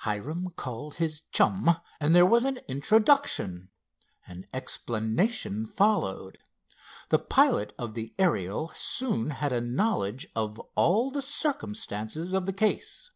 [0.00, 3.70] Hiram called his chum and there was an introduction.
[4.26, 6.38] An explanation followed.
[7.10, 12.52] The pilot of the Ariel soon had a knowledge of all the circumstances of the
[12.52, 13.12] case.